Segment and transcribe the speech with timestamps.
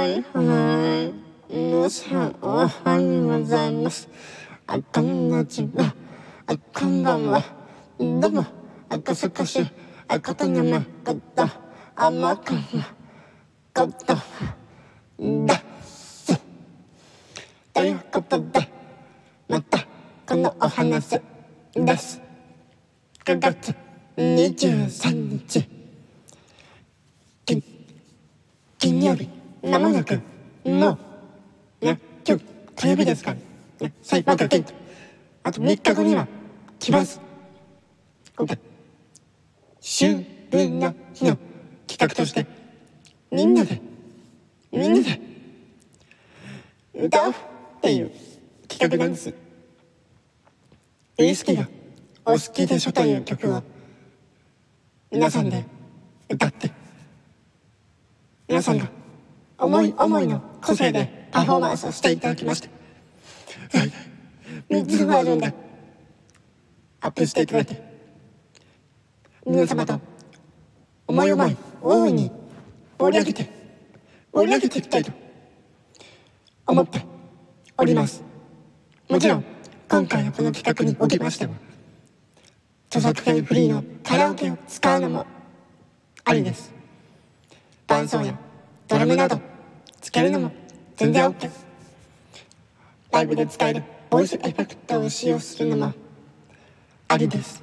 [0.00, 0.24] はい。
[0.32, 1.12] は
[1.50, 1.54] い。
[1.54, 3.72] 皆さんおはようござい。
[3.74, 4.08] ます
[4.66, 5.94] あこんにちは
[6.46, 7.44] あこんばんは
[7.98, 8.46] どうも
[8.88, 9.60] 赤坂市
[10.08, 11.46] 赤と山こと
[11.96, 12.54] 甘か
[13.74, 14.14] こと
[15.18, 16.40] です
[17.74, 17.92] とい。
[17.92, 18.68] うことで
[19.48, 19.86] また
[20.26, 21.20] このお話
[21.74, 22.22] です
[23.26, 23.74] 9月
[24.16, 25.68] 23日
[28.78, 29.39] 金曜日
[29.70, 30.20] まもなく
[30.64, 30.98] も
[31.80, 32.44] うね今日
[32.76, 33.36] 火曜日ですから
[33.86, 34.72] ね最後が金と
[35.44, 36.26] あと3日後には
[36.78, 37.20] 来ます。
[38.36, 38.58] 今回
[39.80, 40.14] 秋
[40.50, 41.38] 分の日の
[41.86, 42.46] 企画として
[43.30, 43.80] みんなで
[44.72, 45.20] みんなで
[46.94, 47.34] 歌おうっ
[47.80, 48.10] ていう
[48.68, 49.32] 企画なんです。
[51.18, 51.68] ウイスキーが
[52.24, 53.62] お好きでしょという曲を
[55.10, 55.64] 皆さんで
[56.28, 56.70] 歌って
[58.48, 58.99] 皆さんが
[59.60, 62.70] 思い思いの個性でパフォーマンスをしていただきまして
[64.68, 65.54] 3つバージョンで
[67.00, 67.90] アップしていただいて。
[69.46, 69.98] 皆様と
[71.06, 72.30] 思い思い大いに
[72.98, 73.50] 盛り上げて
[74.32, 75.10] 盛り上げていきたいと
[76.66, 77.04] 思って
[77.78, 78.22] おります。
[79.08, 79.44] もちろん
[79.88, 81.52] 今回のこの企画におきましては
[82.90, 85.26] 著作権フリーのカラオケを使うのも
[86.24, 86.72] ありです。
[87.86, 88.38] 伴奏や
[88.86, 89.40] ドラムなど
[90.00, 90.52] つけるのも
[90.96, 91.50] 全然 OK
[93.12, 95.92] ライブで使えるボイスエフェクトを使用するのも
[97.08, 97.62] ありです。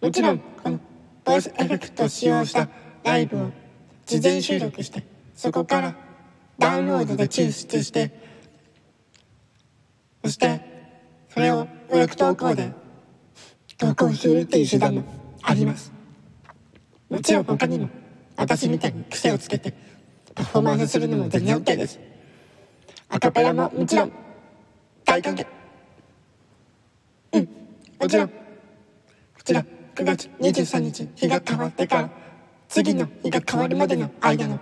[0.00, 0.80] もちろんこの
[1.24, 2.68] ボイスエフェクトを使用した
[3.04, 3.50] ライブを
[4.06, 5.04] 事前収録して
[5.34, 5.96] そこから
[6.58, 8.12] ダウンロードで抽出して
[10.24, 10.60] そして
[11.28, 12.72] それを予約投稿で
[13.76, 15.04] 投稿するっていう手段も
[15.42, 15.92] あります。
[17.08, 17.88] もちろん他にも
[18.36, 19.74] 私みたいに癖をつけて
[20.34, 22.00] パフォーマンスするのも全然 OK です。
[23.08, 24.12] アカペラももちろん。
[25.04, 25.46] 大歓迎。
[27.32, 27.48] うん。
[28.00, 28.28] もちろん。
[28.28, 28.34] こ
[29.44, 32.10] ちら9月23日日が変わってから
[32.68, 34.60] 次の日が変わるまでの間の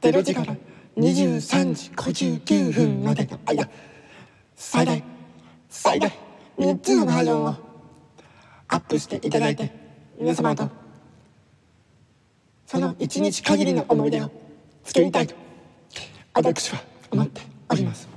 [0.00, 0.54] 0時から
[0.96, 3.68] 23時59分までの間。
[4.54, 5.02] 最大
[5.70, 6.12] 最大
[6.58, 7.56] 3つのバージョンを
[8.68, 9.72] アップしていただいて
[10.18, 10.68] 皆様と
[12.66, 14.30] その一日限りの思い出を
[14.84, 15.34] 作りたいと。
[16.34, 16.80] 私は
[17.10, 18.08] 思っております。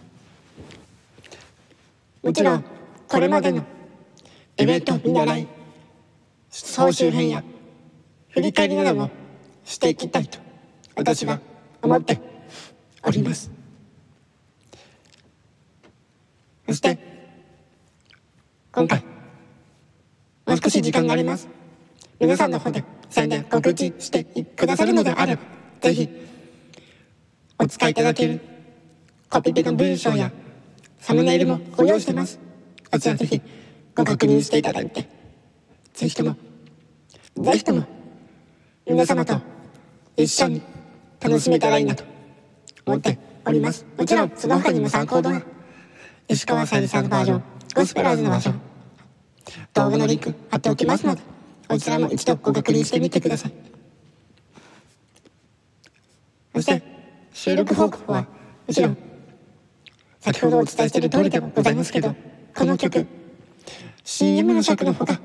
[2.22, 2.64] もちろん
[3.08, 3.66] これまでの
[4.58, 5.48] イベント見習い
[6.50, 7.44] 総集編や
[8.30, 9.10] 振り返りなども
[9.66, 10.40] していきたいと
[10.96, 11.40] 私は
[11.82, 12.20] 思って
[13.04, 13.52] おります。
[16.68, 16.98] そして
[18.72, 19.04] 今回
[20.46, 21.50] もう少し時間があります。
[22.20, 25.42] 皆さんの方で宣伝告知してくださるのであれば
[25.82, 26.10] ぜひ
[27.64, 28.42] お使いいただける
[29.30, 30.34] コピペの文章や
[31.00, 32.38] サムネイルもご用意してます。
[32.92, 33.42] こちらぜひ
[33.96, 35.08] ご確認していただいて
[35.94, 36.36] ぜひとも
[37.38, 37.86] ぜひとも
[38.86, 39.40] 皆様と
[40.18, 40.62] 一緒に
[41.22, 42.04] 楽しめたらいいなと
[42.86, 43.86] 思っております。
[43.98, 45.42] もちろんその他にも参考動画
[46.28, 47.44] 石川さゆりさんのバージョン
[47.76, 48.62] ゴスペラーズのバージョン
[49.74, 51.22] 動画のリンク貼っておきますので
[51.70, 53.54] こちらも一度ご確認してみてください。
[56.56, 56.93] そして
[57.34, 58.28] 収録報告は
[58.68, 58.98] もちろん
[60.20, 62.16] 先ほどお伝えしている通りではございますけど
[62.56, 63.08] この曲
[64.04, 65.20] CM の尺のほか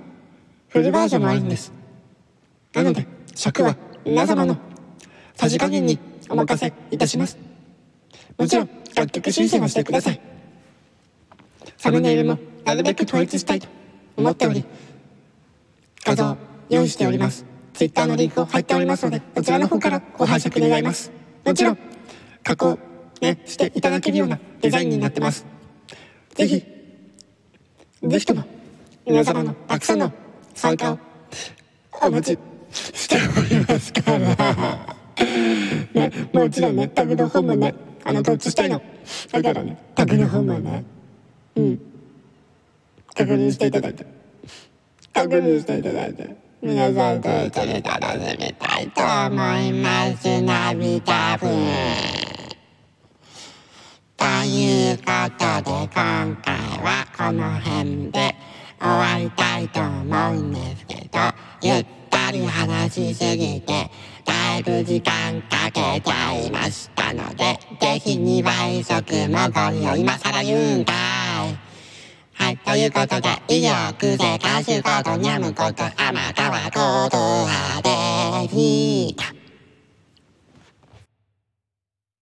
[0.68, 1.72] フルバージョンもあるんです。
[2.74, 4.56] なので尺は皆様の
[5.34, 5.98] さじ加減に
[6.28, 7.38] お任せいたします。
[8.38, 10.20] もちろん楽曲申請もしてください。
[11.76, 13.68] サムネイルもなるべく統一したいと
[14.16, 14.64] 思っており
[16.04, 16.36] 画像
[16.70, 17.44] 用意しております。
[17.74, 21.12] Twitter のリンクを貼っておりますのでこちらの方からご拝借願います。
[21.44, 21.78] もちろん
[22.48, 22.78] 加工
[23.20, 25.44] ねしていただけるようなデザインになってます。
[26.34, 26.64] ぜひ
[28.02, 28.42] ぜひとも
[29.06, 30.10] 皆様のたくさんの
[30.54, 30.98] 参加を
[32.00, 32.38] お待ち
[32.72, 34.96] しておりますから。
[35.92, 38.80] ねもちろんねタグの方もねあの統一したいの。
[39.30, 40.84] だからねタグの方もね
[41.56, 41.80] うん。
[43.14, 44.06] 確認していただいて。
[45.12, 50.40] 確認していただいて皆さんと一緒に楽しみたいと思います。
[50.40, 51.48] 涙分
[52.22, 52.27] と
[54.48, 55.02] というこ
[55.36, 58.34] とで今回はこの辺で
[58.80, 61.18] 終わりたいと思うんですけど
[61.60, 63.90] ゆったり話しすぎて
[64.24, 71.58] だいぶ時間かけちゃいましたのでぜひ2倍速もご利用今更言うんかい
[72.32, 79.37] はい、ということで、以上、クゼ歌手ことニャムこと天川ことはでした。